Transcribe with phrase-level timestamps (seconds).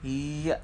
[0.00, 0.56] Iya.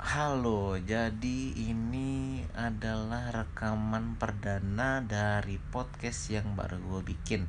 [0.00, 7.44] Halo, jadi ini adalah rekaman perdana dari podcast yang baru gue bikin.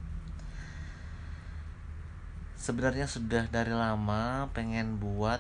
[2.60, 5.40] Sebenarnya sudah dari lama pengen buat,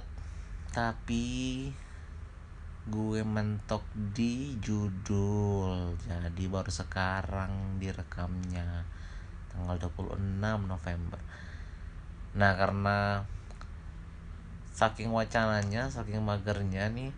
[0.71, 1.67] tapi
[2.87, 3.83] gue mentok
[4.15, 5.99] di judul.
[6.07, 8.87] Jadi baru sekarang direkamnya
[9.51, 10.15] tanggal 26
[10.63, 11.19] November.
[12.39, 13.27] Nah, karena
[14.77, 17.09] saking wacananya, saking magernya nih.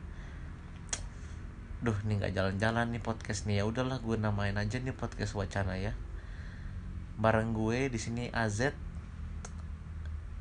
[1.84, 3.60] Duh nih nggak jalan-jalan nih podcast nih.
[3.60, 5.92] Ya udahlah gue namain aja nih podcast wacana ya.
[7.20, 8.72] Bareng gue di sini AZ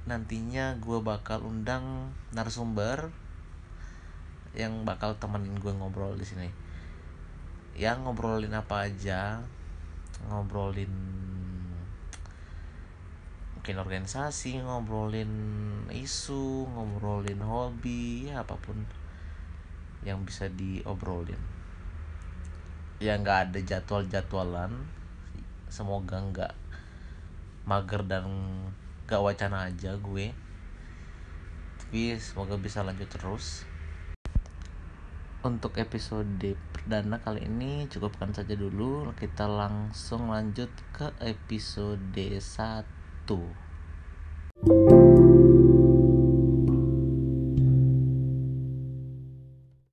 [0.07, 3.11] nantinya gue bakal undang narasumber
[4.55, 6.47] yang bakal temenin gue ngobrol di sini.
[7.75, 9.43] Ya ngobrolin apa aja.
[10.31, 11.18] Ngobrolin
[13.69, 15.29] mungkin organisasi ngobrolin
[15.93, 18.81] isu ngobrolin hobi ya apa pun
[20.01, 21.37] yang bisa diobrolin.
[22.97, 24.73] Ya nggak ada jadwal jadwalan
[25.69, 26.57] semoga nggak
[27.69, 28.25] mager dan
[29.05, 30.33] nggak wacana aja gue.
[31.77, 33.69] Tapi semoga bisa lanjut terus.
[35.45, 39.13] Untuk episode perdana kali ini cukupkan saja dulu.
[39.13, 42.98] Kita langsung lanjut ke episode 1
[43.29, 43.68] itu.